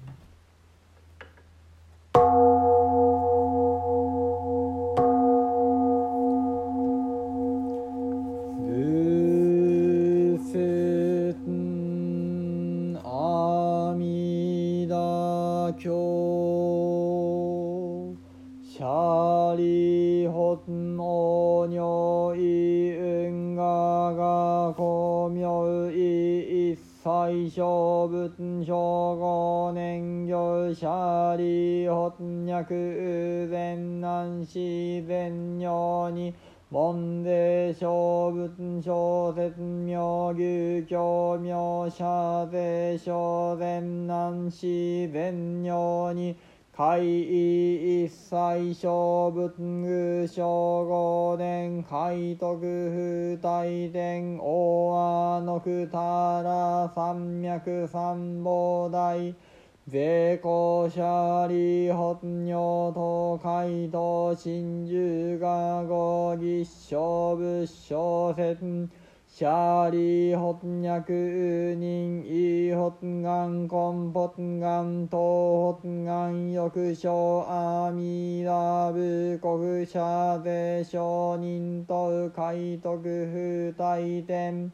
[15.73, 16.20] 陀
[36.71, 46.37] に門で小仏小説妙牛教妙社税小善南自然尿に
[46.73, 59.35] 海一切小仏具小五年海徳不大伝大阿のくたら山脈三宝大
[59.87, 68.89] 税公舎利本尿東海道真珠が五義小仏小説
[69.27, 84.71] シャリホッニャクウニンイホッガンコンポッガントホッガン翼小アミラブ国者税商人と海徳不大天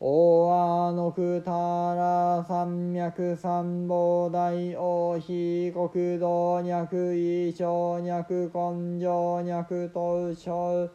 [0.00, 10.88] 大阿のくたら山脈三宝大王非国道脈異小脈根性脈東小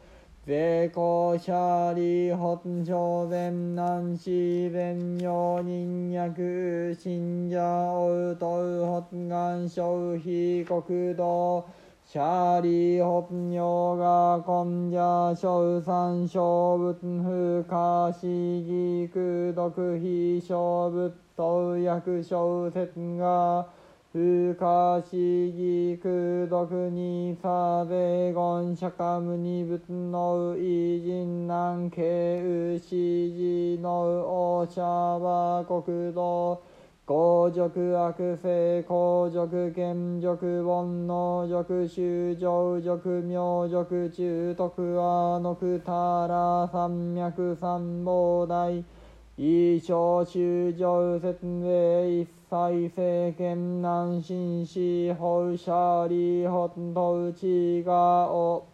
[0.45, 11.65] 税公舎利本正前南自然用人脈信者おうとう発願小非国道
[12.13, 18.27] シャーリーホプニョーガーコンジャーショウサンショウブンフカーシ
[18.67, 23.65] ギークドクヒショウブトウヤクショウセンガー
[24.11, 36.72] フカーシギークドクニサゼゴンシャカムニブンノウイジンナンケウシジノウオシャバコクドウ
[37.05, 45.91] 公辱悪性公辱権辱煩悩辱修上辱明辱中徳阿のくた
[46.29, 48.85] ら山脈三宝大
[49.35, 58.65] 異小修上説明一切政権南進士法者利本と内がお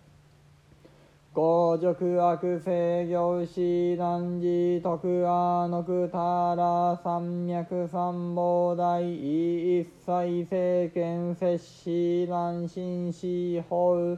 [1.39, 14.17] 公辱悪性行師南寺徳阿のくたら山脈三宝大一切政権摂氏南進士法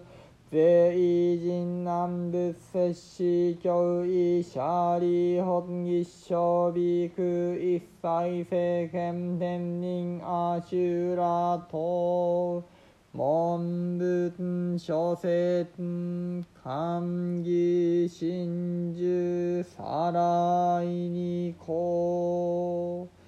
[0.50, 12.64] 税異人南仏摂氏教医者利本義小美空一切政権天人アシュラ等
[13.14, 15.68] 文文書説
[16.64, 17.02] 漢
[17.40, 23.22] 義真珠さらいにこう。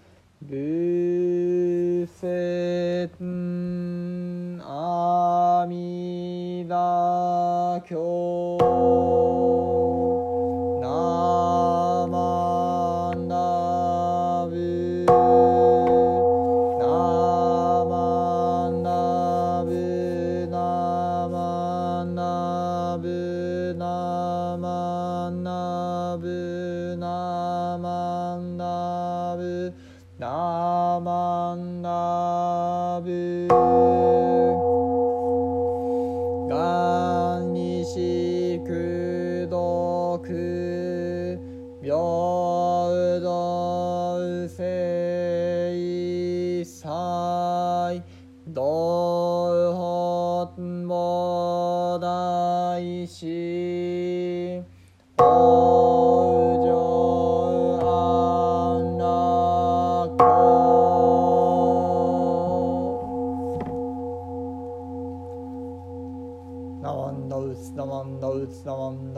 [24.57, 29.73] マンナブナマンナブ
[30.19, 34.22] ナマンナブ。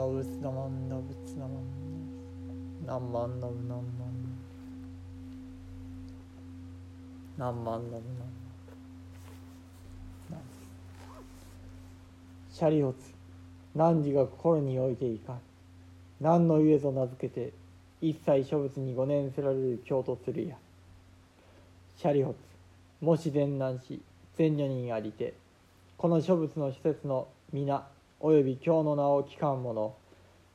[0.06, 0.50] 動物だ。
[0.52, 1.48] もん動物だ。
[1.48, 1.86] もん
[2.86, 3.68] 何万のむ
[7.36, 7.90] 何万何万飲む
[10.30, 10.40] 何万
[12.52, 15.38] シャリオツ時が心においていか
[16.20, 17.52] 何のゆえと名付けて
[18.00, 20.54] 一切諸物にご念せられる京都するや
[21.98, 22.36] シャリオツ
[23.00, 24.00] もし善難し
[24.36, 25.34] 善女人ありて
[25.98, 27.84] この諸物の施設の皆
[28.20, 29.94] および経の名を聞かん者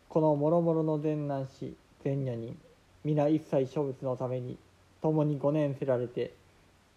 [0.10, 2.58] この諸々の善男子善女人
[3.04, 4.58] 皆一切諸物のために
[5.02, 6.34] 共に五年せられて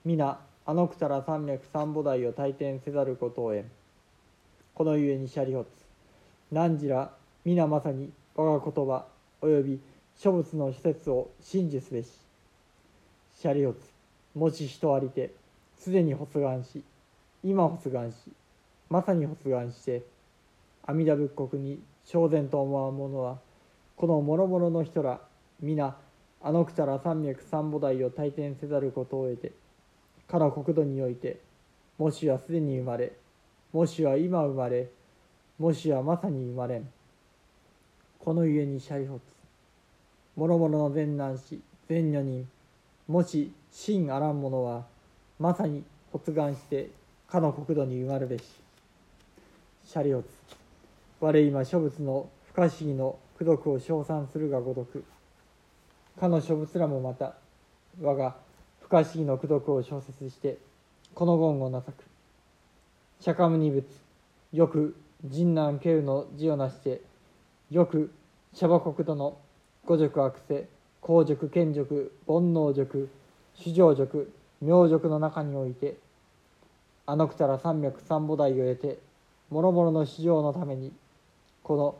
[0.06, 3.70] 皆あのくたら三脈三母代を退転せざることを得ん。
[4.74, 5.70] このゆえにシャリオツ。
[6.50, 7.10] 汝ら
[7.44, 9.04] 皆まさに我が言葉
[9.42, 9.78] および
[10.16, 12.08] 諸物の施設を真実べし
[13.38, 13.80] シャリオツ
[14.34, 15.30] もし人ありて
[15.78, 16.82] すでに発願し
[17.42, 18.16] 今発願し
[18.88, 20.02] まさに発願して
[20.86, 23.38] 阿弥陀仏国に正然と思わん者は
[23.96, 25.20] この諸々の人ら
[25.60, 25.96] 皆
[26.42, 29.52] あのくたら三脈三母代を退転せざることを得て
[30.28, 31.40] かの国土において
[31.96, 33.12] もしはすでに生まれ
[33.72, 34.90] もしは今生まれ
[35.58, 36.88] もしはまさに生まれん
[38.18, 39.22] このゆえにシャリホツ
[40.36, 42.48] 諸々の善男子善女人
[43.08, 44.84] もし真あらん者は
[45.38, 45.82] まさに
[46.12, 46.90] 発願して
[47.28, 48.44] かの国土に生まるべし
[49.84, 50.28] シャリオツ
[51.24, 55.02] 我今諸物の不可思議の功徳を称賛するがごとく
[56.20, 57.32] かの諸物らもまた
[58.02, 58.36] 我が
[58.82, 60.58] 不可思議の功徳を小説して
[61.14, 62.04] この言をなさく。
[63.20, 63.86] 釈迦無二仏
[64.52, 67.00] よく神南慶の字をなして
[67.70, 68.12] よく
[68.52, 69.38] シャバ国土の
[69.86, 70.68] 五辱悪世
[71.00, 73.08] 皇辱権辱煩悩辱
[73.54, 74.30] 主情辱
[74.60, 75.96] 明辱の中において
[77.06, 78.98] あのくたら三脈三母代を得て
[79.50, 80.92] 諸々の市場のために
[81.64, 81.96] この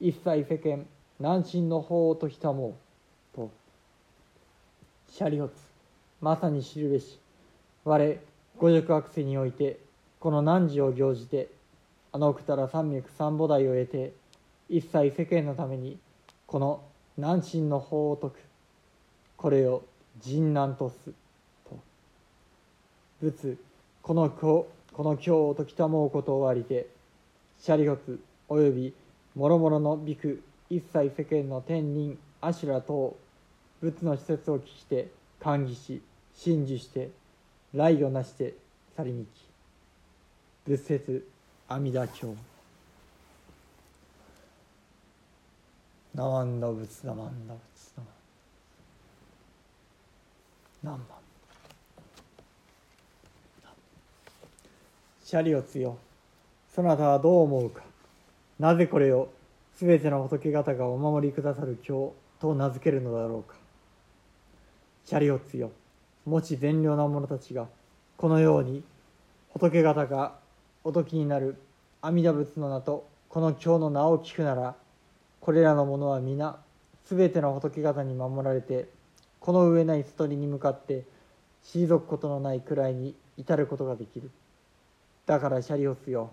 [0.00, 0.86] 一切世間
[1.20, 2.76] 南進の法を説きたも
[3.34, 3.50] うと
[5.10, 5.54] シャリオツ
[6.22, 7.18] まさに知るべし
[7.84, 8.18] 我
[8.58, 9.78] 五辱悪世において
[10.18, 11.50] この汝を行じて
[12.10, 14.12] あのくたら三脈三母代を得て
[14.70, 15.98] 一切世間のために
[16.46, 16.80] この
[17.18, 18.38] 南進の法を説く
[19.36, 19.82] これを
[20.24, 20.96] 神南とす
[21.68, 21.78] と。
[23.20, 23.58] 仏
[24.00, 24.68] このこ
[25.02, 26.86] の経を解きたもうことをありて
[27.60, 28.18] シャリホツ
[28.48, 28.94] および
[29.34, 33.16] 諸々のビク一切世間の天人アシュラ等
[33.80, 35.08] 仏の施設を聞きて
[35.40, 36.02] 歓喜し
[36.34, 37.10] 真珠して
[37.72, 38.54] 来をなして
[38.96, 39.28] 去りにき
[40.66, 41.26] 仏説
[41.68, 42.36] 阿弥陀経。
[46.14, 47.96] ナマンダ仏ナマンダ仏
[50.82, 51.14] ナマンダ
[55.24, 55.96] シャリオツよ
[56.74, 57.91] そなたはどう思うか
[58.62, 59.28] なぜこれを
[59.74, 63.56] すべての仏方がお守りくださる経と名付けるのだろうか。
[65.04, 65.72] シャリオツよ。
[66.24, 67.66] もし善良な者たちが
[68.16, 68.84] このように
[69.52, 70.36] 仏方が
[70.84, 71.56] おときになる
[72.02, 74.76] 阿弥陀仏の名とこの経の名を聞くなら
[75.40, 76.56] これらの者は皆
[77.04, 78.86] すべての仏方に守られて
[79.40, 81.02] この上ない悟りに向かって
[81.64, 84.30] 退くことのないくらいに至ることができる。
[85.26, 86.30] だからシャリオスよ。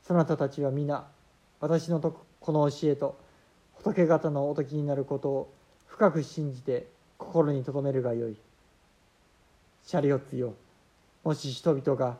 [0.00, 1.06] そなたたちは皆
[1.64, 3.18] 私のとこの教えと
[3.78, 5.54] 仏方のおときになることを
[5.86, 8.36] 深く信じて心に留めるがよい。
[9.82, 10.52] シャリオツよ。
[11.22, 12.18] もし人々が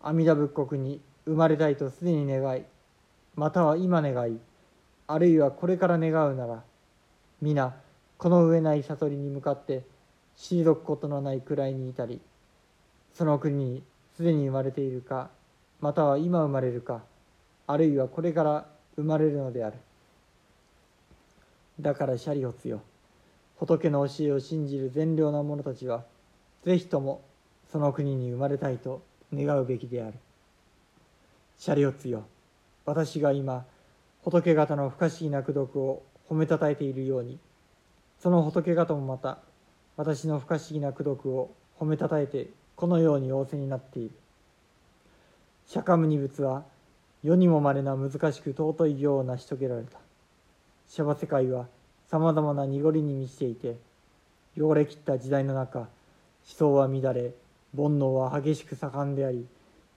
[0.00, 2.62] 阿弥陀仏国に生まれたいとすでに願い
[3.34, 4.38] または今願い
[5.08, 6.62] あるいはこれから願うなら
[7.42, 7.74] 皆
[8.16, 9.82] この上ない悟りに向かって
[10.38, 12.20] 退くことのないくらいに至り
[13.12, 13.82] その国に
[14.16, 15.30] すでに生まれているか
[15.80, 17.02] または今生まれるか
[17.66, 19.76] あるいはこれから生まれるのである。
[21.80, 22.80] だからシャリオツよ
[23.56, 26.04] 仏の教えを信じる善良な者たちは
[26.64, 27.22] ぜひとも
[27.72, 30.14] その国に生まれたいと願うべきである。
[31.58, 32.24] シャリオツよ
[32.84, 33.64] 私が今
[34.22, 37.38] 仏方の不可思議な功徳を褒めたたえているように
[38.20, 39.38] その仏方もまた
[39.96, 44.10] 私の不可思議な功徳を褒めたたえてこのように仰せになっている。
[45.66, 46.64] 釈迦牟尼仏は
[47.24, 49.98] 世にもまれな難しく尊い行を成し遂げられた。
[50.86, 51.68] シャバ世界は
[52.10, 53.78] さまざまな濁りに満ちていて
[54.60, 55.88] 汚れ切った時代の中思
[56.44, 57.32] 想は乱れ
[57.74, 59.46] 煩悩は激しく盛んであり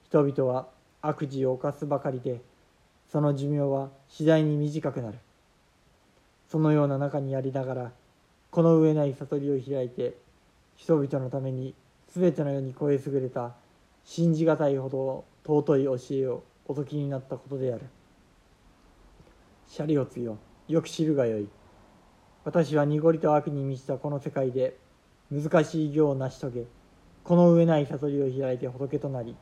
[0.06, 0.68] 人々は
[1.02, 2.40] 悪事を犯すばかりで
[3.12, 5.18] その寿命は次第に短くなる。
[6.50, 7.92] そのような中にありながら
[8.50, 10.14] この上ない悟りを開いて
[10.76, 11.74] 人々のために
[12.16, 13.52] 全ての世に超え優れた
[14.06, 17.82] 信じがたいほど尊い教えをお解きになったことである。
[19.66, 20.38] シャリオツよ。
[20.68, 21.48] よく知るがよい。
[22.44, 24.76] 私は濁りと悪に満ちたこの世界で
[25.30, 26.64] 難しい行を成し遂げ
[27.22, 29.36] この上ない悟りを開いて仏となり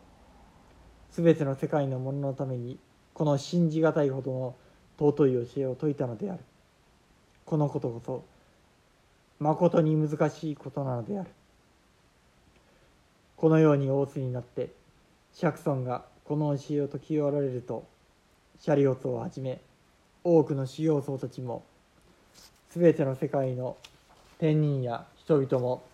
[1.13, 2.79] 全ての世界のもののために
[3.15, 4.57] この信じがたいほどの
[4.99, 6.41] 尊い教えを説いたのである。
[7.45, 8.25] このことこそ
[9.39, 11.31] まことに難しいことなのである。
[13.37, 14.71] このように大津になって
[15.33, 17.87] 釈尊がこの教えを説き終わられると
[18.61, 19.61] シャリオツをはじめ
[20.25, 21.65] 多くの修行僧たちも
[22.71, 23.77] 全ての世界の
[24.39, 25.85] 天人や人々も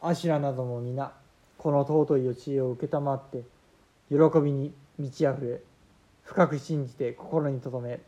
[0.00, 1.12] アシュラなども皆
[1.58, 3.42] この尊い教えを承って
[4.08, 5.60] 喜びに満ち溢れ
[6.22, 8.00] 深く信じて心に留め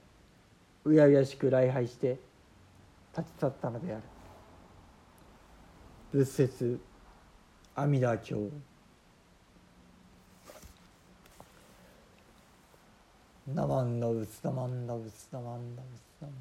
[0.85, 2.19] うやうやしく礼拝して
[3.17, 4.03] 立ち去ったのである
[6.13, 6.81] 仏説
[7.75, 8.37] 阿弥陀経
[13.55, 16.37] ナマンダブツナマンダブツナマンダブツナマン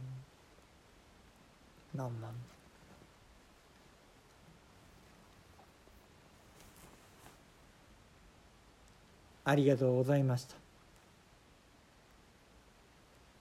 [1.96, 2.32] ナマン
[9.46, 10.56] ありがとうございました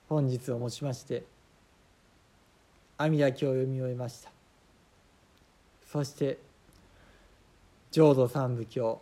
[0.07, 1.23] 本日をもちまして
[2.97, 4.31] 阿弥陀経を読み終えました
[5.91, 6.39] そして
[7.91, 9.01] 浄土三部経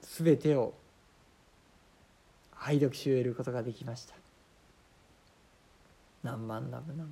[0.00, 0.74] すべてを
[2.64, 4.14] 拝読し終えることができました。
[6.22, 7.08] 何万ラブ何万。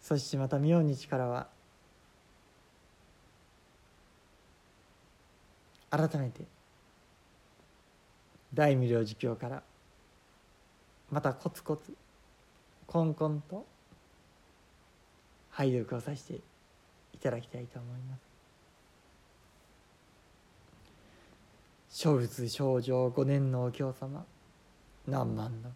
[0.00, 1.48] そしてまた明日からは
[5.90, 6.44] 改めて
[8.54, 9.62] 大無量寿経から
[11.10, 11.94] またコツコツ
[12.86, 13.66] コンコンと
[15.50, 18.30] 拝読をさせていただきたいと思います。
[21.90, 24.24] 諸仏少女五年のお経様
[25.06, 25.70] 何万の